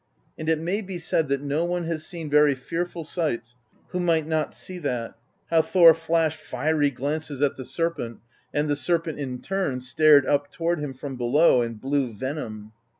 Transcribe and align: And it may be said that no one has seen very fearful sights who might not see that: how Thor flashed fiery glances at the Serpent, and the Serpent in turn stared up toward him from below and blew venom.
And 0.35 0.49
it 0.49 0.57
may 0.57 0.81
be 0.81 0.97
said 0.97 1.29
that 1.29 1.43
no 1.43 1.63
one 1.63 1.83
has 1.83 2.03
seen 2.03 2.27
very 2.27 2.55
fearful 2.55 3.03
sights 3.03 3.55
who 3.89 3.99
might 3.99 4.25
not 4.25 4.51
see 4.51 4.79
that: 4.79 5.13
how 5.51 5.61
Thor 5.61 5.93
flashed 5.93 6.39
fiery 6.39 6.89
glances 6.89 7.39
at 7.39 7.55
the 7.55 7.63
Serpent, 7.63 8.17
and 8.51 8.67
the 8.67 8.75
Serpent 8.75 9.19
in 9.19 9.43
turn 9.43 9.79
stared 9.79 10.25
up 10.25 10.51
toward 10.51 10.79
him 10.79 10.95
from 10.95 11.17
below 11.17 11.61
and 11.61 11.79
blew 11.79 12.11
venom. 12.11 12.71